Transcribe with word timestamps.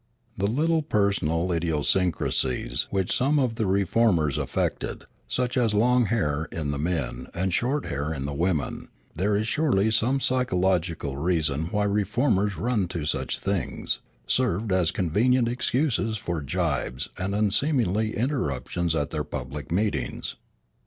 The 0.35 0.47
little 0.47 0.81
personal 0.81 1.51
idiosyncrasies 1.51 2.87
which 2.89 3.15
some 3.15 3.37
of 3.37 3.53
the 3.53 3.67
reformers 3.67 4.39
affected, 4.39 5.05
such 5.27 5.55
as 5.55 5.75
long 5.75 6.05
hair 6.05 6.45
in 6.51 6.71
the 6.71 6.79
men 6.79 7.27
and 7.35 7.53
short 7.53 7.85
hair 7.85 8.11
in 8.11 8.25
the 8.25 8.33
women, 8.33 8.87
there 9.15 9.35
is 9.37 9.47
surely 9.47 9.91
some 9.91 10.19
psychological 10.19 11.17
reason 11.17 11.65
why 11.65 11.83
reformers 11.83 12.57
run 12.57 12.87
to 12.87 13.05
such 13.05 13.39
things, 13.39 13.99
served 14.25 14.71
as 14.71 14.89
convenient 14.89 15.47
excuses 15.47 16.17
for 16.17 16.41
gibes 16.41 17.09
and 17.19 17.35
unseemly 17.35 18.17
interruptions 18.17 18.95
at 18.95 19.11
their 19.11 19.23
public 19.23 19.71
meetings. 19.71 20.33